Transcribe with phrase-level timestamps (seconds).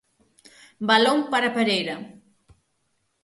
[0.89, 1.95] Balón para Pereira.